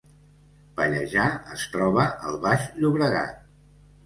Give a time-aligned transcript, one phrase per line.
[0.79, 1.25] Pallejà
[1.57, 3.39] es troba al Baix Llobregat